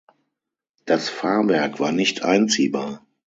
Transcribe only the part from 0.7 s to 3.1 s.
Das Fahrwerk war nicht einziehbar.